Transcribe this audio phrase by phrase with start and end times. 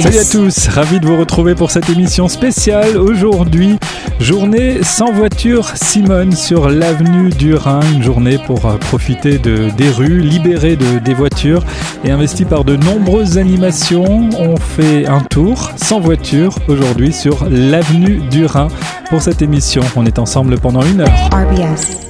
[0.00, 2.96] Salut à tous, ravi de vous retrouver pour cette émission spéciale.
[2.96, 3.78] Aujourd'hui,
[4.18, 7.80] journée sans voiture Simone sur l'avenue du Rhin.
[7.94, 11.62] Une journée pour euh, profiter de, des rues, libérées de, des voitures
[12.04, 14.30] et investie par de nombreuses animations.
[14.38, 18.68] On fait un tour sans voiture aujourd'hui sur l'avenue du Rhin
[19.10, 19.82] pour cette émission.
[19.94, 21.30] On est ensemble pendant une heure.
[21.32, 22.08] RBS.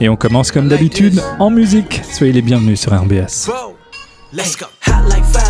[0.00, 2.00] Et on commence comme d'habitude en musique.
[2.12, 3.46] Soyez les bienvenus sur RBS.
[3.46, 3.74] Bro,
[4.32, 4.66] let's go.
[4.86, 5.43] Hot like fire,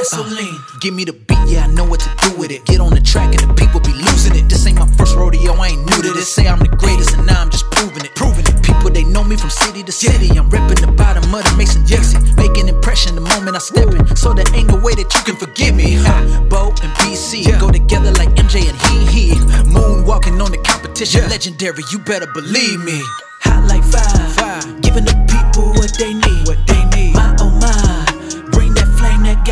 [0.00, 0.56] gasoline.
[0.56, 2.64] Uh, give me the beat, yeah, I know what to do with it.
[2.64, 4.48] Get on the track and the people be losing it.
[4.48, 6.32] This ain't my first rodeo, I ain't new to this.
[6.32, 8.14] Say I'm the greatest and now I'm just proving it.
[8.14, 8.56] Proving it.
[8.62, 10.28] People they know me from city to city.
[10.38, 12.22] I'm repping the bottom of the Mason Dixon.
[12.36, 14.16] Making impression the moment I step in.
[14.16, 16.00] So there ain't no way that you can forgive me.
[16.00, 16.40] Huh?
[16.48, 19.24] Bo and BC go together like MJ and he he.
[19.68, 21.84] Moonwalking on the competition, legendary.
[21.92, 23.00] You better believe me.
[23.44, 26.46] Hot like fire, giving the people what they need.
[26.46, 26.79] What they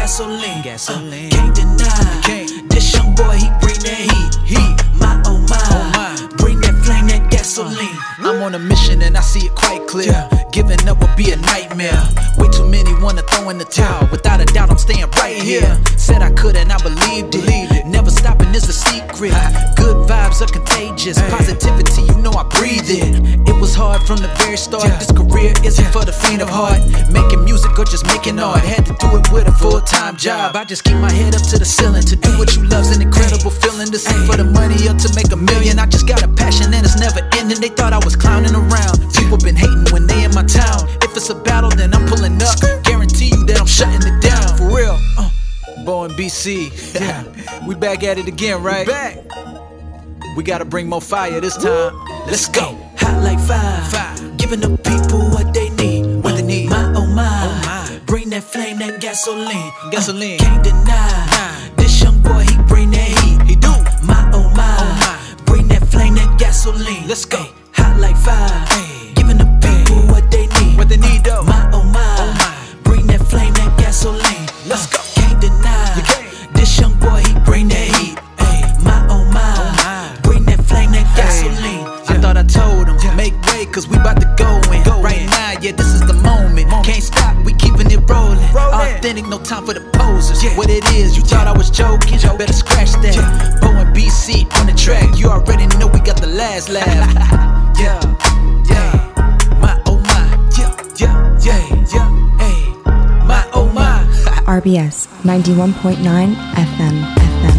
[0.08, 0.62] gasoline.
[0.62, 1.30] Gasoline.
[1.30, 2.22] can't deny.
[2.70, 4.56] This young boy, he bring that heat.
[4.56, 4.76] Heat.
[4.96, 7.76] Oh, my oh my, bring that flame, that gasoline.
[8.24, 8.32] Uh.
[8.32, 10.16] I'm on a mission and I see it quite clear.
[10.50, 12.02] Giving up would be a nightmare.
[12.38, 14.08] Way too many wanna throw in the towel.
[14.10, 15.78] Without a doubt, I'm staying right here.
[15.98, 17.44] Said I could and I believed it.
[17.44, 17.87] Never
[18.28, 19.32] stopping is a secret.
[19.76, 21.16] Good vibes are contagious.
[21.30, 23.48] Positivity, you know I breathe it.
[23.48, 24.84] It was hard from the very start.
[25.00, 26.80] This career isn't for the faint of heart.
[27.10, 28.60] Making music or just making art.
[28.60, 30.56] Had to do it with a full time job.
[30.56, 32.02] I just keep my head up to the ceiling.
[32.02, 33.90] To do what you love's an incredible feeling.
[33.90, 35.78] This ain't for the money or to make a million.
[35.78, 37.60] I just got a passion and it's never ending.
[37.60, 38.96] They thought I was clowning around.
[39.16, 40.88] People been hating when they in my town.
[41.00, 42.56] If it's a battle, then I'm pulling up.
[42.84, 44.56] Guarantee you that I'm shutting it down.
[44.58, 44.98] For real.
[45.16, 45.30] Uh,
[45.88, 46.68] Bo and BC.
[47.66, 48.86] we back at it again, right?
[48.86, 49.16] back.
[50.36, 51.96] We gotta bring more fire this time.
[52.26, 52.76] Let's go.
[52.98, 53.80] Hot like fire.
[53.88, 54.36] fire.
[54.36, 56.22] Giving the people what they need.
[56.22, 56.68] What they need.
[56.68, 57.24] My oh my.
[57.24, 58.00] Oh my.
[58.04, 59.72] Bring that flame, that gasoline.
[59.90, 60.38] Gasoline.
[60.40, 61.72] can't deny.
[61.78, 63.40] This young boy, he bring that heat.
[63.48, 63.72] He do.
[64.04, 64.68] My oh my.
[64.84, 65.44] Oh my.
[65.46, 67.08] Bring that flame, that gasoline.
[67.08, 67.42] Let's go.
[67.72, 68.52] Hot like fire.
[69.14, 70.76] Giving the people what they need.
[70.76, 71.44] What they need though.
[71.44, 72.16] My oh my.
[72.20, 74.48] Oh, bring that flame, that gasoline.
[74.68, 74.98] Let's uh.
[74.98, 75.07] go.
[96.68, 96.74] The
[97.80, 98.00] yeah,
[98.68, 98.92] yeah.
[99.60, 100.24] My oh my.
[100.58, 101.64] Yeah, yeah, yeah,
[101.94, 102.08] yeah.
[102.38, 102.58] Hey,
[103.26, 104.04] my oh my.
[104.46, 106.96] RBS 91.9 FM.
[107.14, 107.58] FM.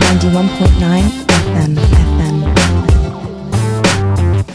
[0.00, 1.74] Ninety-one point nine FM.
[1.76, 2.36] FM.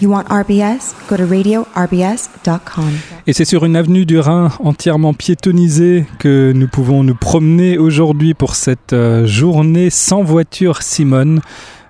[0.01, 1.07] You want RBS?
[1.07, 3.12] Go to radiorbs.com.
[3.25, 8.33] Et c'est sur une avenue du Rhin entièrement piétonnisée que nous pouvons nous promener aujourd'hui
[8.33, 11.39] pour cette euh, journée sans voiture Simone.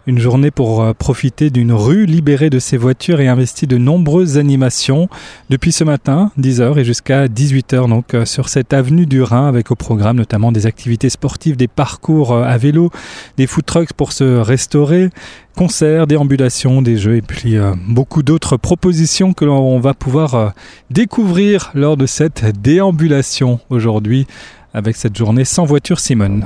[0.06, 4.38] Une journée pour euh, profiter d'une rue libérée de ses voitures et investie de nombreuses
[4.38, 5.08] animations
[5.50, 9.72] depuis ce matin, 10h et jusqu'à 18h donc euh, sur cette avenue du Rhin avec
[9.72, 12.90] au programme notamment des activités sportives, des parcours euh, à vélo,
[13.38, 15.10] des food trucks pour se restaurer,
[15.56, 17.56] concerts, déambulations, des jeux et puis
[17.88, 20.54] beaucoup d'autres propositions que l'on va pouvoir
[20.90, 24.28] découvrir lors de cette déambulation aujourd'hui
[24.74, 26.46] avec cette journée sans voiture Simone.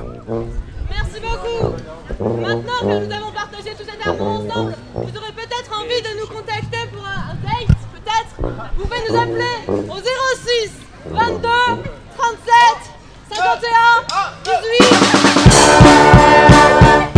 [0.90, 1.74] Merci beaucoup.
[2.20, 3.37] Maintenant que nous avons
[4.16, 8.36] vous aurez peut-être envie de nous contacter pour un date, peut-être.
[8.78, 9.58] Vous pouvez nous appeler
[9.90, 10.72] au 06
[11.06, 11.48] 22
[12.18, 12.48] 37
[13.30, 14.04] 51
[17.12, 17.17] 18.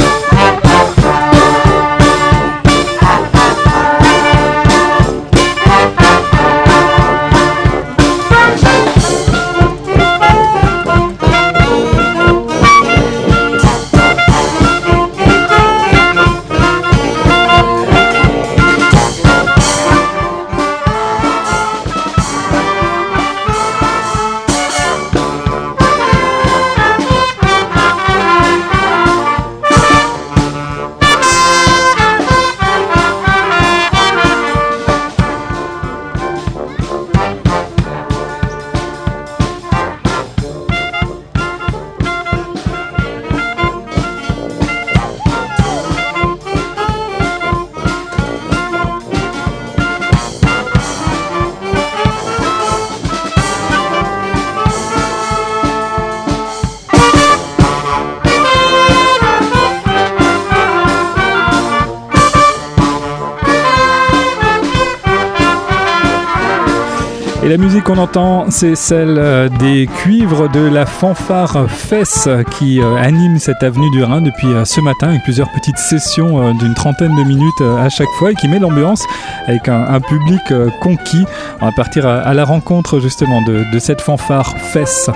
[67.50, 72.80] Et la musique qu'on entend, c'est celle euh, des cuivres de la fanfare Fesse qui
[72.80, 76.76] euh, anime cette avenue du Rhin depuis euh, ce matin avec plusieurs petites sessions d'une
[76.76, 79.04] trentaine de minutes à chaque fois et qui met l'ambiance
[79.48, 80.42] avec un, public
[80.80, 81.26] conquis.
[81.60, 85.10] On va partir à, la rencontre justement de, de cette fanfare Fesse.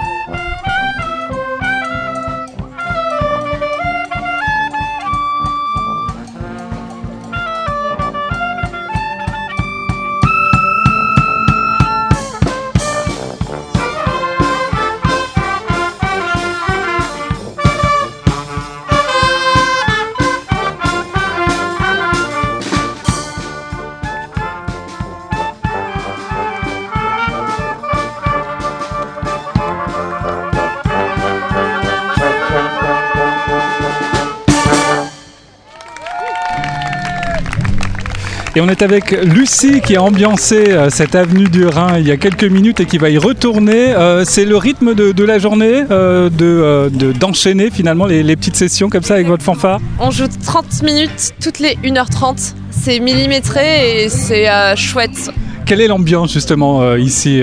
[38.63, 42.17] On est avec Lucie qui a ambiancé euh, cette avenue du Rhin il y a
[42.17, 43.93] quelques minutes et qui va y retourner.
[43.93, 48.35] Euh, c'est le rythme de, de la journée euh, de, de- d'enchaîner finalement les, les
[48.37, 49.79] petites sessions comme ça avec votre fanfare?
[49.99, 52.53] On joue 30 minutes toutes les 1h30.
[52.71, 55.29] C'est millimétré et c'est chouette.
[55.65, 57.41] Quelle est l'ambiance justement ici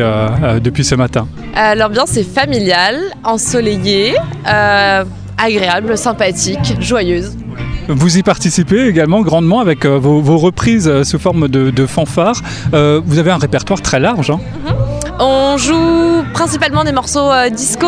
[0.62, 1.28] depuis ce matin?
[1.76, 4.14] L'ambiance est familiale, ensoleillée,
[5.38, 7.32] agréable, sympathique, joyeuse.
[7.88, 12.41] Vous y participez également grandement avec euh, vos, reprises euh, sous forme de, fanfare.
[12.75, 14.31] Euh, vous avez un répertoire très large.
[14.31, 14.41] hein.
[15.19, 17.87] On joue principalement des morceaux disco,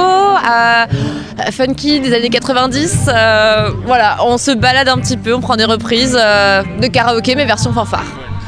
[1.50, 3.08] funky des années 90.
[3.08, 7.46] euh, voilà, on se balade un petit peu, on prend des reprises de karaoké mais
[7.46, 8.04] version fanfare.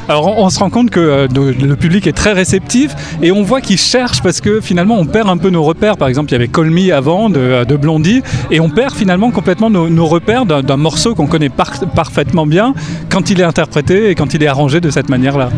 [0.09, 3.33] Alors on, on se rend compte que euh, de- le public est très réceptif et
[3.33, 5.97] on voit qu'il cherche parce que finalement on perd un peu nos repères.
[5.97, 8.95] Par exemple, il y avait Call Me avant de, euh, de Blondie et on perd
[8.95, 12.75] finalement complètement nos, nos repères d'un d'un morceau qu'on connaît par- parfaitement bien
[13.11, 15.49] quand il est interprété et quand il est arrangé de cette manière-là.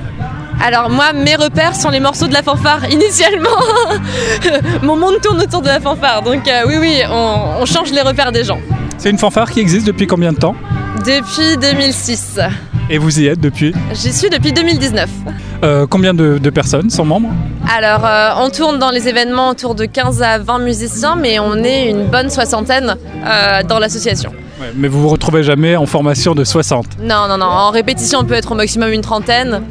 [0.64, 3.48] Alors moi, mes repères sont les morceaux de la fanfare initialement.
[4.82, 8.00] Mon monde tourne autour de la fanfare, donc euh, oui, oui, on, on change les
[8.00, 8.58] repères des gens.
[8.98, 10.54] C'est une fanfare qui existe depuis combien de temps?
[11.04, 12.38] Depuis 2006.
[12.88, 15.08] Et vous y êtes depuis J'y suis depuis 2019.
[15.64, 17.30] Euh, Combien de, de personnes sont membres
[17.76, 21.56] Alors, euh, on tourne dans les événements autour de 15 à 20 musiciens, mais on
[21.64, 22.94] est une bonne soixantaine
[23.24, 24.30] euh, dans l'association.
[24.60, 28.20] Ouais, Mais vous vous retrouvez jamais en formation de 60 Non, non, non, en répétition,
[28.20, 29.62] on peut être au maximum une trentaine,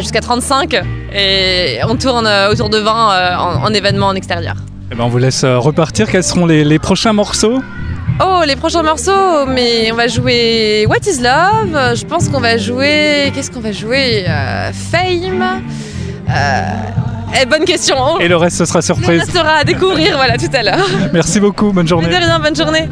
[0.00, 0.82] jusqu'à 35,
[1.14, 4.56] et on tourne autour de 20 euh, en, en événements en extérieur.
[4.92, 6.10] Eh ben, On vous laisse repartir.
[6.10, 7.62] Quels seront les, les prochains morceaux?
[8.20, 12.56] Oh, les prochains morceaux, mais on va jouer What is Love, je pense qu'on va
[12.56, 13.32] jouer...
[13.34, 14.24] Qu'est-ce qu'on va jouer?
[14.28, 15.62] Euh, Fame?
[16.28, 16.32] Euh...
[17.42, 19.20] eh, Bonne question, oh, Et le reste, ce sera surprise.
[19.20, 20.86] restera à découvrir voilà, tout à l'heure.
[21.12, 21.72] Merci beaucoup.
[21.72, 22.08] Bonne Mais journée.
[22.08, 22.88] de rien, bonne journée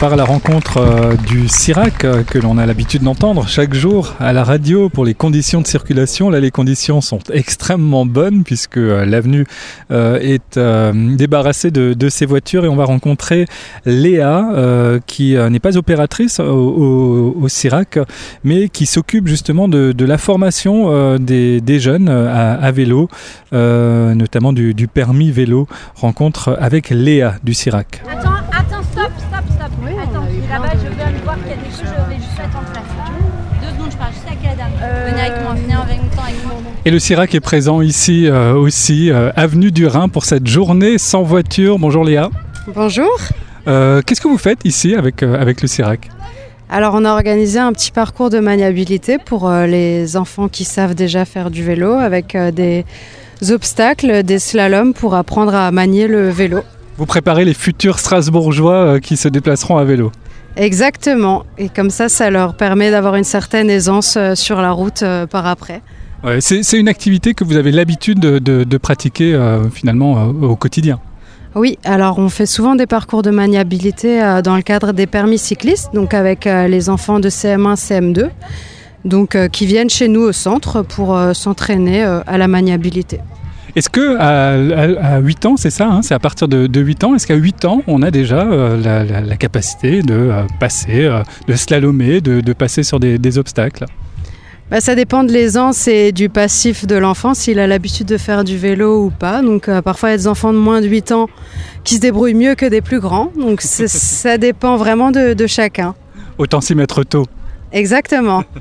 [0.00, 4.14] part à la rencontre euh, du Sirac euh, que l'on a l'habitude d'entendre chaque jour
[4.20, 6.30] à la radio pour les conditions de circulation.
[6.30, 9.44] Là, les conditions sont extrêmement bonnes puisque euh, l'avenue
[9.90, 13.46] est débarrassée de, ses voitures et on va rencontrer
[13.86, 17.98] Léa qui n'est pas opératrice au, Sirac
[18.44, 23.08] mais qui s'occupe justement de, la formation des, jeunes à, vélo,
[23.52, 25.66] notamment du, permis vélo.
[25.94, 27.54] Rencontre avec Léa du.
[28.08, 28.47] Attends,
[36.88, 40.96] Et le Sirac est présent ici euh, aussi, euh, avenue du Rhin, pour cette journée
[40.96, 41.78] sans voiture.
[41.78, 42.30] Bonjour Léa.
[42.74, 43.14] Bonjour.
[43.66, 46.08] Euh, Qu'est-ce que vous faites ici avec, avec le Sirac
[46.70, 51.26] Alors on a organisé un petit parcours de maniabilité pour les enfants qui savent déjà
[51.26, 52.86] faire du vélo avec des
[53.50, 56.60] obstacles, des slaloms pour apprendre à manier le vélo.
[56.96, 60.10] Vous préparez les futurs Strasbourgeois qui se déplaceront à vélo.
[60.56, 61.44] Exactement.
[61.58, 65.82] Et comme ça, ça leur permet d'avoir une certaine aisance sur la route par après.
[66.24, 70.46] Ouais, C'est une activité que vous avez l'habitude de, de- de pratiquer euh, finalement euh,
[70.48, 70.98] au quotidien.
[71.54, 75.38] Oui, alors on fait souvent des parcours de maniabilité euh, dans le cadre des permis
[75.38, 78.28] cyclistes, donc avec les enfants de CM1, CM2,
[79.04, 83.20] donc qui viennent chez nous au centre pour s'entraîner à la maniabilité.
[83.76, 84.54] Est-ce que à,
[85.10, 87.26] à- à 8 ans, c'est ça, hein, c'est à partir de, de 8 ans, est-ce
[87.26, 91.22] qu'à 8 ans, on a déjà euh, la, la- la capacité de euh, passer, euh,
[91.46, 93.84] de slalomer, de, de passer sur des, des obstacles?
[94.70, 98.44] Bah, ça dépend de l'aisance et du passif de l'enfant, s'il a l'habitude de faire
[98.44, 99.40] du vélo ou pas.
[99.40, 101.28] Donc euh, parfois il y a des enfants de moins de 8 ans
[101.84, 103.32] qui se débrouillent mieux que des plus grands.
[103.38, 105.94] Donc ça dépend vraiment de, de chacun.
[106.36, 107.24] Autant s'y mettre tôt.
[107.72, 108.44] Exactement.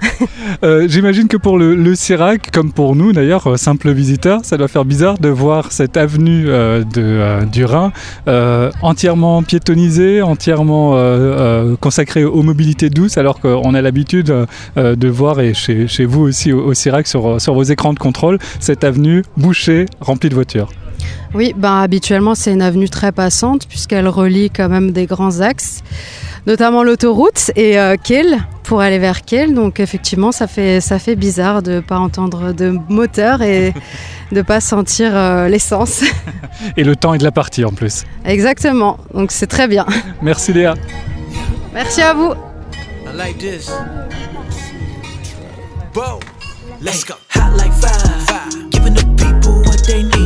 [0.64, 4.58] Euh, J'imagine que pour le, le Sirac, comme pour nous d'ailleurs, euh, simples visiteurs, ça
[4.58, 7.92] doit faire bizarre de voir cette avenue euh, de, euh, du Rhin
[8.82, 10.96] entièrement piétonnisée, entièrement
[11.80, 14.34] consacrée aux mobilités douces, alors qu'on a l'habitude
[14.76, 18.00] de voir, et chez, chez vous aussi au, au Sirac, sur, sur vos écrans de
[18.00, 20.70] contrôle, cette avenue bouchée, remplie de voitures.
[21.34, 25.84] Oui, ben, habituellement c'est une avenue très passante puisqu'elle relie quand même des grands axes,
[26.48, 29.54] notamment l'autoroute et Kiel pour aller vers Kiel.
[29.54, 33.74] Donc effectivement ça fait, ça fait bizarre de ne pas entendre de moteur et
[34.32, 36.04] de ne pas sentir euh, l'essence.
[36.76, 38.04] Et le temps est de la partie en plus.
[38.26, 39.86] Exactement, donc c'est très bien.
[40.22, 40.76] Merci Léa.
[41.74, 42.34] Merci à vous.
[43.06, 43.70] I like this.
[45.96, 46.20] Whoa,
[46.82, 47.16] let's go.
[47.36, 50.17] Hot like fire, giving the people what they need.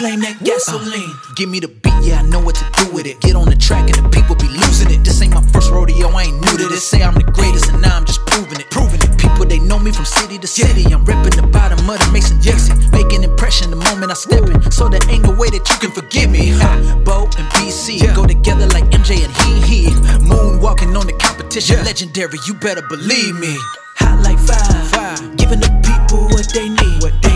[0.00, 1.12] Flame, that gasoline.
[1.12, 3.20] Uh, give me the beat, yeah, I know what to do with it.
[3.20, 5.04] Get on the track and the people be losing it.
[5.04, 6.88] This ain't my first rodeo, I ain't new to this.
[6.88, 8.70] Say I'm the greatest and now I'm just proving it.
[8.72, 9.12] Proving it.
[9.20, 10.88] People they know me from city to city.
[10.88, 12.72] I'm ripping the bottom of the Mason Dixie.
[12.96, 14.56] Make an impression the moment I step in.
[14.72, 16.56] So there ain't no way that you can forgive me.
[16.56, 16.72] Ha,
[17.04, 19.80] Bo and BC go together like MJ and he he.
[20.24, 22.40] Moonwalking on the competition, legendary.
[22.48, 23.52] You better believe me.
[24.00, 27.04] Hot like fire, giving the people what they need.
[27.04, 27.29] What they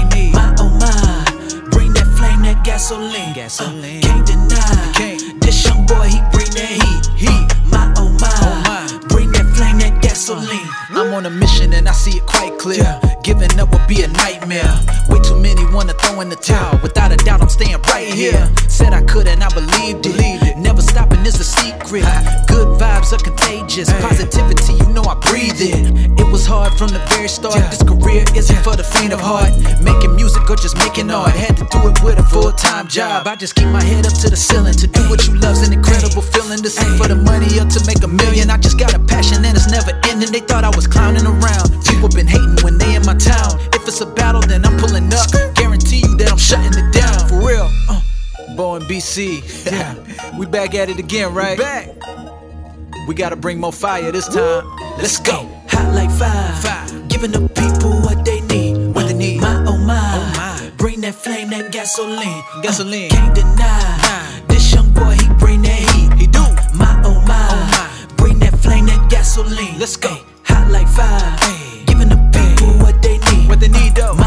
[2.75, 3.33] gasoline.
[3.35, 4.01] Gasoline.
[4.03, 5.17] can't deny.
[5.39, 7.07] This young boy, he bring that heat.
[7.15, 7.47] Heat.
[7.71, 10.67] Oh, my oh my, bring that flame, that gasoline.
[10.91, 11.07] Uh.
[11.07, 13.01] I'm on a mission and I see it quite clear.
[13.23, 14.75] Giving up would be a nightmare.
[15.09, 16.81] Way too many wanna throw in the towel.
[16.83, 18.43] Without a doubt, I'm staying right here.
[18.69, 20.57] Said I could and I believed it.
[20.59, 22.03] Never stopping is a secret.
[22.49, 23.89] Good vibes are contagious.
[24.03, 25.94] Positivity, you know I breathe it.
[26.55, 27.59] Hard from the very start.
[27.75, 29.51] This career isn't for the faint of heart.
[29.83, 31.35] Making music or just making art.
[31.35, 33.27] Had to do it with a full time job.
[33.27, 34.79] I just keep my head up to the ceiling.
[34.79, 36.63] To do what you love's an incredible feeling.
[36.63, 38.51] This ain't for the money or to make a million.
[38.51, 40.31] I just got a passion and it's never ending.
[40.31, 41.75] They thought I was clowning around.
[41.91, 43.59] People been hating when they in my town.
[43.75, 45.27] If it's a battle, then I'm pulling up.
[45.59, 47.19] Guarantee you that I'm shutting it down.
[47.27, 47.67] For real.
[47.91, 47.99] Uh,
[48.55, 49.43] Bo and BC.
[49.67, 49.99] Yeah.
[50.39, 51.59] we back at it again, right?
[51.59, 51.91] back.
[53.09, 54.71] We gotta bring more fire this time.
[55.03, 55.51] Let's go.
[55.95, 56.87] Like fire.
[57.09, 58.95] Giving the people what they need.
[58.95, 59.41] What they need.
[59.41, 59.95] My oh my.
[60.19, 60.71] Oh my.
[60.77, 62.43] Bring that flame, that gasoline.
[62.53, 63.11] Uh, gasoline.
[63.11, 64.43] can't deny.
[64.49, 66.13] This young boy, he bring that heat.
[66.19, 66.43] He do.
[66.77, 67.47] My oh my.
[67.55, 68.17] Oh my.
[68.17, 69.79] Bring that flame, that gasoline.
[69.79, 70.17] Let's go.
[70.45, 71.37] Hot like fire.
[71.87, 73.49] Giving the people what they need.
[73.49, 74.24] What they need though.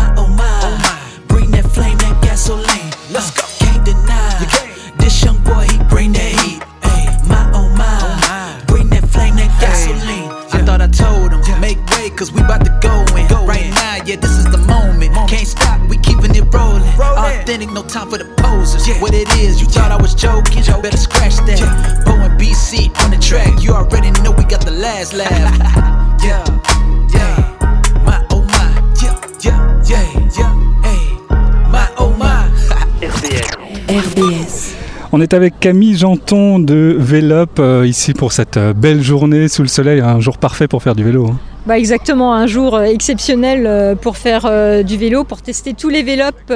[33.88, 39.48] on On est avec Camille Janton de Vélop, euh, ici pour cette euh, belle journée
[39.48, 41.28] sous le soleil, un jour parfait pour faire du vélo.
[41.28, 41.40] Hein.
[41.68, 45.90] Bah exactement, un jour euh, exceptionnel euh, pour faire euh, du vélo, pour tester tous
[45.90, 46.54] les vélopes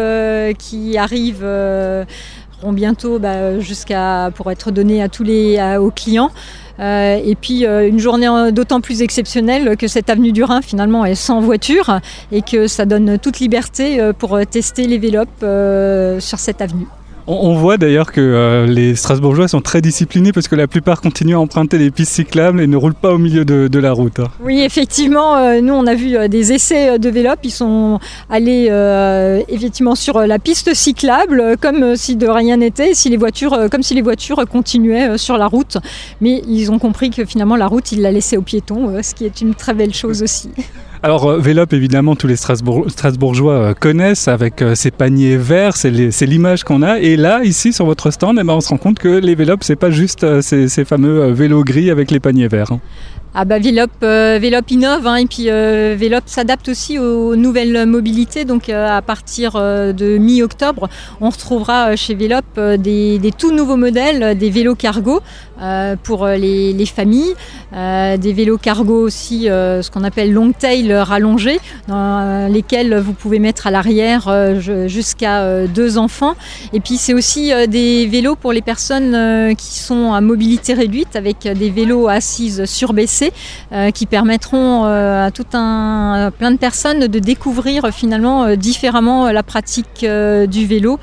[0.58, 1.46] qui arrivent
[2.64, 6.32] bientôt bah, jusqu'à pour être donnés à tous les aux clients.
[6.80, 11.42] Et puis une journée d'autant plus exceptionnelle que cette avenue du Rhin finalement est sans
[11.42, 12.00] voiture
[12.32, 15.46] et que ça donne toute liberté pour tester les vélopes
[16.20, 16.88] sur cette avenue.
[17.34, 21.36] On, voit d'ailleurs que euh, les Strasbourgeois sont très disciplinés parce que la plupart continuent
[21.36, 24.20] à emprunter les pistes cyclables et ne roulent pas au milieu de, de la route.
[24.20, 24.28] hein.
[24.44, 27.38] Oui, effectivement, euh, nous on a vu euh, des essais de Vélop.
[27.44, 33.10] Ils sont allés euh, effectivement sur la piste cyclable, comme si de rien n'était, si
[33.10, 35.78] les voitures, comme si les voitures continuaient sur la route.
[36.20, 39.26] Mais ils ont compris que finalement la route, ils la laissaient aux piétons, ce qui
[39.26, 40.50] est une très belle chose aussi.
[41.04, 45.76] Alors euh, Vélop, évidemment, tous les Strasbourg- Strasbourgeois euh, connaissent avec euh, ces paniers verts,
[45.76, 47.00] c'est l'image qu'on a.
[47.00, 49.64] Et là, ici, sur votre stand, eh ben, on se rend compte que les Vélop,
[49.64, 52.72] c'est pas juste euh, ces, fameux euh, vélos gris avec les paniers verts.
[52.72, 52.80] hein.
[53.34, 53.60] Ah bah
[54.04, 54.40] euh,
[54.70, 58.44] innove hein, et puis euh, s'adapte aussi aux nouvelles mobilités.
[58.44, 60.90] Donc euh, à partir euh, de mi-octobre,
[61.22, 65.51] on retrouvera euh, chez Vélop euh, des, tout nouveaux modèles, euh, des vélos cargo euh,
[66.04, 67.36] pour euh, les, les familles,
[67.74, 72.98] euh, des vélos cargo aussi, euh, ce qu'on appelle long tail rallongés, dans euh, lesquels
[72.98, 76.36] vous pouvez mettre à l'arrière euh, jusqu'à euh, deux enfants.
[76.74, 80.74] Et puis c'est aussi euh, des vélos pour les personnes euh, qui sont à mobilité
[80.74, 83.32] réduite avec euh, des vélos assises surbaissés
[83.72, 88.56] euh, qui permettront euh, à tout un plein de personnes de découvrir euh, finalement euh,
[88.56, 91.00] différemment euh, la pratique euh, du vélo.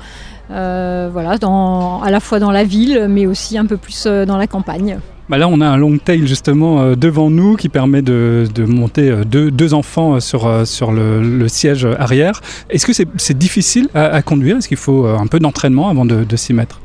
[0.51, 4.37] Euh, voilà, à la fois dans la ville, mais aussi un peu plus euh, dans
[4.37, 4.99] la campagne.
[5.29, 9.13] Bah là, on a un long tail justement euh, devant nous qui permet de, monter
[9.25, 12.41] deux, enfants sur, sur le, siège arrière.
[12.69, 14.57] Est-ce que c'est difficile à, conduire?
[14.57, 16.79] Est-ce qu'il faut un peu d'entraînement avant de s'y mettre?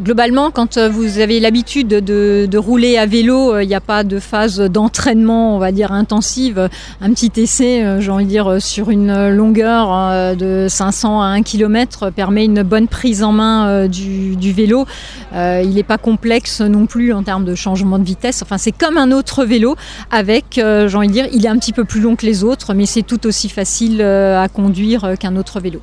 [0.00, 4.04] Globalement, quand euh, vous avez l'habitude de, rouler à vélo, euh, il n'y a pas
[4.04, 6.68] de phase d'entraînement, on va dire, intensive.
[7.00, 11.42] Un petit essai, euh, j'ai envie de dire, sur une longueur de 500 à 1
[11.42, 14.86] km permet une bonne prise en main du, du vélo.
[15.34, 18.42] Il n'est pas complexe non plus en termes de changement de vitesse.
[18.42, 19.74] Enfin, c'est comme un autre vélo
[20.10, 22.74] avec, j'ai envie de dire, il est un petit peu plus long que les autres,
[22.74, 25.80] mais c'est tout aussi facile à conduire qu'un autre vélo.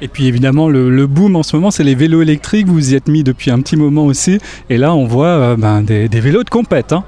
[0.00, 2.66] Et puis évidemment, le, le boom en ce moment, c'est les vélos électriques.
[2.66, 4.38] Vous y êtes mis depuis un petit moment aussi.
[4.70, 6.92] Et là, on voit euh, ben, des, vélos de compète.
[6.92, 7.04] hein.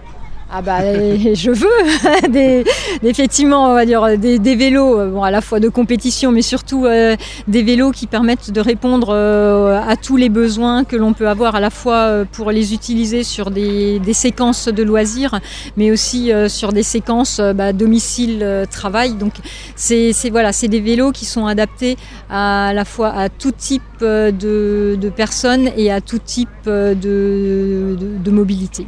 [0.59, 2.65] Ah bah euh, je veux des,
[3.03, 6.87] effectivement on va dire des, des vélos euh, à la fois de compétition mais surtout
[6.87, 7.15] euh,
[7.47, 11.57] des vélos qui permettent de répondre euh, à tous les besoins que l'on peut avoir
[11.57, 15.41] à la fois euh, pour les utiliser sur des, séquences de loisirs
[15.77, 19.35] mais aussi euh, sur des séquences euh, bah, domicile euh, travail donc
[19.75, 21.99] c'est voilà c'est des vélos qui sont adaptés
[22.31, 28.31] à, la fois à tout type euh, de, personnes et à tout type euh, de
[28.31, 28.87] mobilité.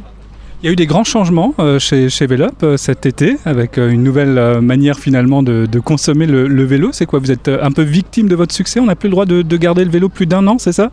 [0.61, 3.77] Il y a eu des grands changements euh, chez, chez Vélop euh, cet été, avec
[3.77, 6.89] euh, une nouvelle manière finalement de, consommer le, vélo.
[6.91, 7.19] C'est quoi?
[7.19, 8.81] Vous êtes un peu victime de votre succès?
[8.81, 10.91] On n'a plus le droit de garder le vélo plus d'un an, c'est ça?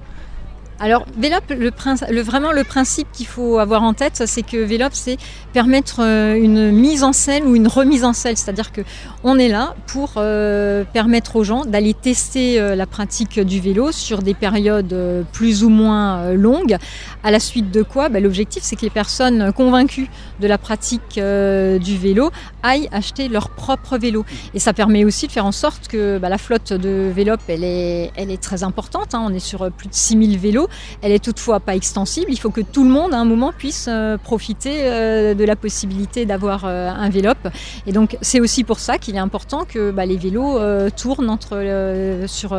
[0.78, 1.70] Alors, Vélop, le,
[2.10, 5.16] le- vraiment le principe qu'il faut avoir en tête, c'est que Vélop, c'est
[5.54, 8.36] permettre euh, une mise en selle ou une remise en selle.
[8.36, 8.82] C'est-à-dire que
[9.24, 13.90] on est là pour euh, permettre aux gens d'aller tester euh, la pratique du vélo
[13.90, 14.94] sur des périodes
[15.32, 16.76] plus ou moins longues.
[17.24, 20.10] À la suite de quoi, bah, l'objectif, c'est que les personnes convaincues
[20.40, 22.30] de la pratique du vélo
[22.62, 24.26] aillent acheter leur propre vélo.
[24.52, 27.64] Et ça permet aussi de faire en sorte que bah, la flotte de Vélop, elle
[27.64, 29.14] est, très importante.
[29.14, 29.22] hein.
[29.24, 30.65] On est sur plus de 6000 vélos.
[31.02, 32.26] Elle est toutefois pas extensible.
[32.30, 35.56] Il faut que tout le monde, à un moment, puisse euh, profiter euh, de la
[35.56, 37.38] possibilité d'avoir euh, un Vélop.
[37.86, 40.58] Et donc, c'est aussi pour ça qu'il est important que bah, les vélos
[40.96, 41.56] tournent entre,
[42.26, 42.58] sur,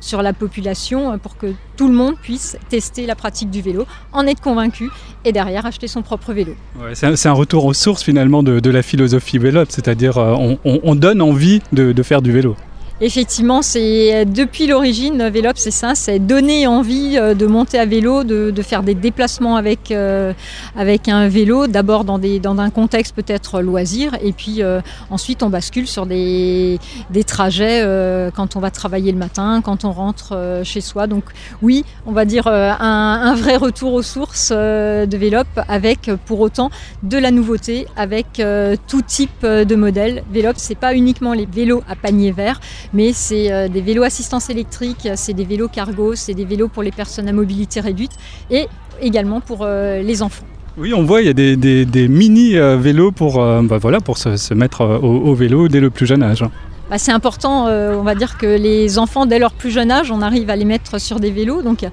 [0.00, 4.26] sur la population pour que tout le monde puisse tester la pratique du vélo, en
[4.26, 4.90] être convaincu
[5.24, 6.54] et derrière acheter son propre vélo.
[6.94, 11.22] C'est un, retour aux sources finalement de, la philosophie Vélop, c'est-à-dire on, on- on donne
[11.22, 12.56] envie de faire du vélo.
[13.02, 18.24] Effectivement, c'est depuis l'origine, Vélop, c'est ça, c'est donner envie euh, de monter à vélo,
[18.24, 20.34] de, faire des déplacements avec, euh,
[20.76, 25.48] avec un vélo, d'abord dans, dans un contexte peut-être loisir, et puis euh, ensuite on
[25.48, 26.78] bascule sur des,
[27.26, 31.06] trajets euh, quand on va travailler le matin, quand on rentre euh, chez soi.
[31.06, 31.24] Donc
[31.62, 36.18] oui, on va dire euh, un, vrai retour aux sources euh, de Vélop, avec euh,
[36.26, 36.70] pour autant
[37.02, 40.22] de la nouveauté, avec euh, tout type euh, de modèles.
[40.30, 42.60] Vélop, c'est pas uniquement les vélos à panier vert,
[42.92, 46.82] mais c'est euh, des vélos assistance électrique, c'est des vélos cargo, c'est des vélos pour
[46.82, 48.12] les personnes à mobilité réduite
[48.50, 48.66] et
[49.00, 50.44] également pour euh, les enfants.
[50.78, 54.54] Oui, on voit, il y a des, mini euh, vélos pour, bah voilà, pour se,
[54.54, 56.44] mettre au vélo dès le plus jeune âge.
[56.90, 60.10] Bah, c'est important, euh, on va dire que les enfants, dès leur plus jeune âge,
[60.10, 61.62] on arrive à les mettre sur des vélos.
[61.62, 61.86] Donc,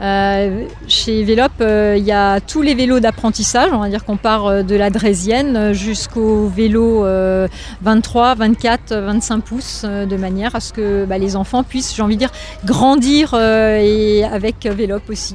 [0.00, 3.70] euh, chez Vélop, euh, il y a tous les vélos d'apprentissage.
[3.72, 7.48] On va dire qu'on part de la draisienne jusqu'au vélo euh,
[7.80, 12.16] 23, 24, 25 pouces, de manière à ce que bah, les enfants puissent, j'ai envie
[12.16, 12.32] de dire,
[12.66, 15.34] grandir avec Vélop aussi.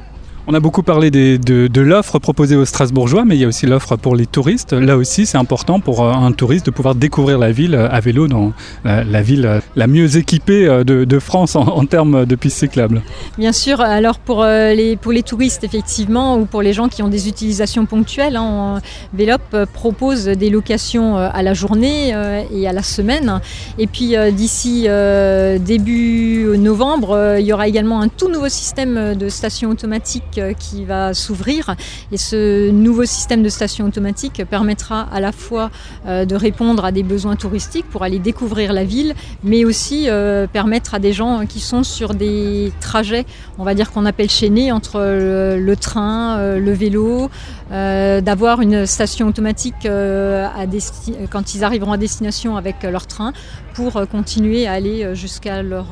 [0.50, 3.98] On a beaucoup parlé de, l'offre proposée aux Strasbourgeois, mais il y a aussi l'offre
[3.98, 4.72] pour les touristes.
[4.72, 8.00] Là aussi, c'est important pour euh, un touriste de pouvoir découvrir la ville euh, à
[8.00, 8.54] vélo dans
[8.86, 13.02] la, la ville euh, la mieux équipée euh, de, France en, termes de pistes cyclables.
[13.38, 17.04] Bien sûr, alors pour, euh, les, pour les touristes, effectivement, ou pour les gens qui
[17.04, 18.82] ont des utilisations ponctuelles, hein,
[19.14, 23.42] Vélop euh, propose des locations euh, à la journée euh, et à la semaine.
[23.78, 28.50] Et puis euh, d'ici euh, début novembre, euh, il y aura également un tout nouveau
[28.50, 31.76] système de stations automatiques euh, qui va s'ouvrir.
[32.12, 35.70] Et ce nouveau système de stations automatiques permettra à la fois
[36.08, 40.48] euh, de répondre à des besoins touristiques pour aller découvrir la ville, mais aussi euh,
[40.48, 43.26] permettre à des gens qui sont sur des trajets,
[43.58, 47.30] on va dire qu'on appelle chaînés, entre le, train, le vélo,
[47.70, 53.34] d'avoir une station automatique quand ils arriveront à destination avec leur train
[53.74, 55.88] pour continuer à aller jusqu'à leur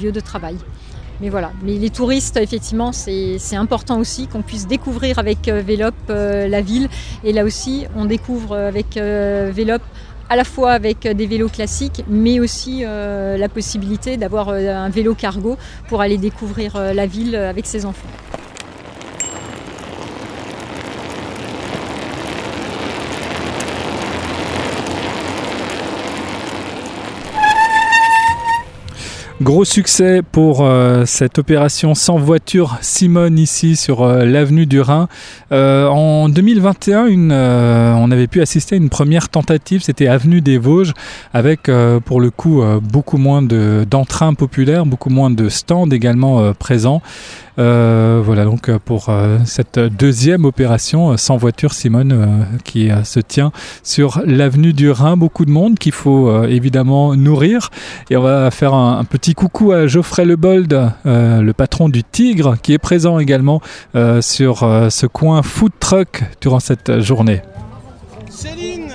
[0.00, 0.56] lieu de travail.
[1.20, 5.94] Mais voilà, mais les touristes, effectivement, c'est important aussi qu'on puisse découvrir avec euh, Vélop
[6.10, 6.88] euh, la ville.
[7.24, 9.82] Et là aussi, on découvre avec euh, Vélop
[10.28, 14.90] à la fois avec euh, des vélos classiques, mais aussi euh, la possibilité d'avoir un
[14.90, 15.56] vélo cargo
[15.88, 18.08] pour aller découvrir la ville avec ses enfants.
[29.42, 35.08] Gros succès pour euh, cette opération sans voiture Simone ici sur euh, l'avenue du Rhin.
[35.52, 40.40] Euh, en 2021, une, euh, on avait pu assister à une première tentative, c'était avenue
[40.40, 40.94] des Vosges,
[41.34, 41.70] avec
[42.06, 47.02] pour le coup beaucoup moins de- d'entrain populaires, beaucoup moins de stands également présents.
[47.58, 52.26] Euh, voilà donc euh, pour euh, cette deuxième opération euh, sans voiture Simone euh,
[52.64, 53.50] qui euh, se tient
[53.82, 55.16] sur l'avenue du Rhin.
[55.16, 57.70] Beaucoup de monde qu'il faut euh, évidemment nourrir.
[58.10, 62.04] Et on va faire un, un petit coucou à Geoffrey Lebold, euh, le patron du
[62.04, 63.62] Tigre, qui est présent également
[63.94, 67.40] euh, sur euh, ce coin food truck durant cette journée.
[68.28, 68.92] Céline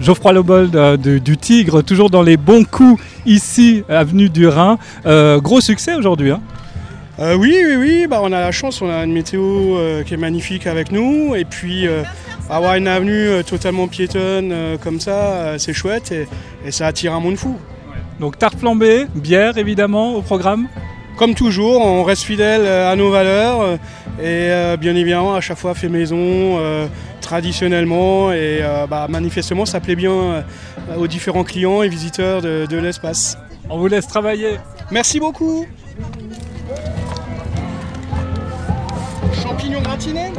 [0.00, 4.78] Geoffroy Lebold euh, du, du Tigre, toujours dans les bons coups ici, avenue du Rhin.
[5.06, 6.30] Euh, gros succès aujourd'hui.
[6.30, 6.40] hein.
[7.18, 10.14] Euh, oui, oui, oui, bah, on a la chance, on a une météo euh, qui
[10.14, 11.34] est magnifique avec nous.
[11.34, 11.86] Et puis,
[12.48, 16.26] avoir une avenue totalement piétonne comme ça, c'est chouette et,
[16.66, 17.56] et ça attire un monde fou.
[18.20, 20.68] Donc tarte flambée, bière évidemment au programme.
[21.22, 23.76] Comme toujours, on reste fidèle euh, à nos valeurs euh,
[24.18, 26.58] et euh, bien évidemment, à chaque fois fait maison,
[27.20, 28.32] traditionnellement.
[28.32, 30.44] Et bah, manifestement, ça plaît bien
[30.98, 33.38] aux différents clients et visiteurs de, de l'espace.
[33.70, 34.56] On vous laisse travailler.
[34.90, 35.64] Merci beaucoup.
[39.44, 40.32] Champignons gratinés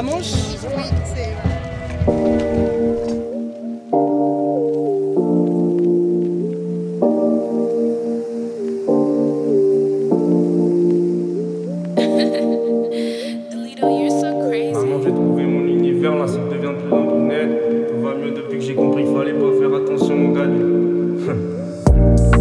[0.00, 0.32] Amos
[14.70, 17.90] Maman, j'ai trouvé mon univers, la cible devient de plus en plus nette.
[17.90, 20.46] Tout va mieux depuis que j'ai compris qu'il fallait pas faire attention au gars.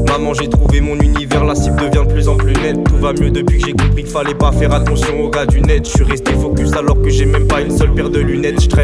[0.08, 2.84] Maman, j'ai trouvé mon univers, la cible devient de plus en plus nette.
[2.86, 5.62] Tout va mieux depuis que j'ai compris qu'il fallait pas faire attention aux gars du
[5.62, 5.86] net.
[5.86, 6.04] Je suis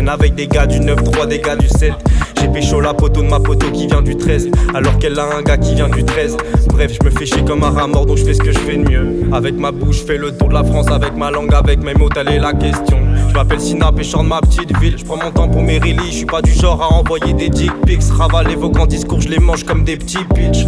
[0.08, 1.94] avec des gars du 9-3, des gars du 7.
[2.40, 4.50] J'ai pécho la poteau de ma poteau qui vient du 13.
[4.74, 6.38] Alors qu'elle a un gars qui vient du 13.
[6.70, 8.60] Bref, je me fais chier comme un rat mort donc je fais ce que je
[8.60, 9.24] fais de mieux.
[9.34, 10.90] Avec ma bouche, je fais le tour de la France.
[10.92, 13.05] Avec ma langue, avec mes mots, telle est la question.
[13.36, 14.98] Je m'appelle Sina, pêcheur de ma petite ville.
[14.98, 16.06] Je prends mon temps pour mes releases.
[16.06, 18.02] Je suis pas du genre à envoyer des dick pics.
[18.10, 20.60] Ravaler vos grands discours, je les mange comme des petits pitch.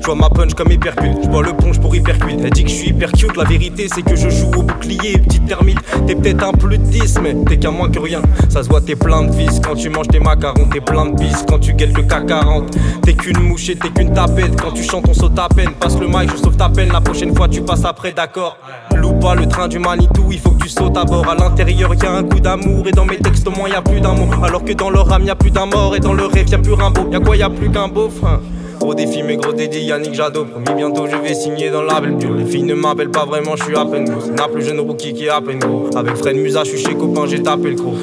[0.00, 1.18] Je vois ma punch comme hypercute.
[1.22, 2.40] Je bois le punch pour hypercute.
[2.42, 3.36] Elle dit que je suis hyper cute.
[3.36, 5.18] La vérité, c'est que je joue au bouclier.
[5.18, 8.22] Petite termite, t'es peut-être un plus de 10, mais t'es qu'un moins que rien.
[8.48, 9.60] Ça se voit, t'es plein de vis.
[9.60, 11.44] Quand tu manges tes macarons, t'es plein de bis.
[11.46, 14.58] Quand tu guettes le CAC 40, t'es qu'une mouche et t'es qu'une tapette.
[14.58, 15.72] Quand tu chantes, on saute à peine.
[15.78, 16.90] Passe le mic, je sauve ta peine.
[16.92, 18.56] La prochaine fois, tu passes après, d'accord.
[18.96, 21.28] Loupe pas le train du Manitou, il faut que tu sautes à bord.
[21.28, 22.86] À l'intérieur, y a un coup d'amour.
[22.86, 24.28] Et dans mes textes, au moins, y a plus d'un mot.
[24.42, 25.94] Alors que dans leur âme, y a plus d'un mort.
[25.94, 27.08] Et dans le rêve, y a plus un beau.
[27.10, 28.40] Y'a quoi, y a plus qu'un beau frein.
[28.80, 30.44] Gros défi, mais gros dédit, Yannick Jadot.
[30.44, 33.64] Promis, bientôt je vais signer dans la belle Les filles ne m'appellent pas vraiment, je
[33.64, 34.30] suis à peine gros.
[34.30, 35.88] N'a plus jeune rookie qui est à peine gros.
[35.96, 37.94] Avec Fred Musa, je suis chez copain, j'ai tapé le gros.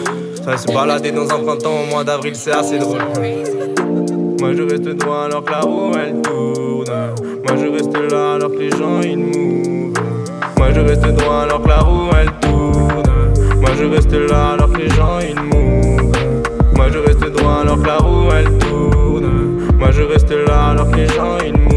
[0.43, 2.99] Ça se balader dans un printemps au mois d'avril, c'est assez drôle.
[4.39, 7.13] Moi je reste droit alors que la roue elle tourne.
[7.47, 9.92] Moi je reste là alors que les gens ils mouvent.
[10.73, 13.33] Je reste droit alors que la roue elle tourne.
[13.62, 16.12] Moi je reste là alors que les gens ils mouvent.
[16.75, 19.59] Moi je reste droit alors que la roue elle tourne.
[19.77, 21.72] Moi je reste là alors que les gens ils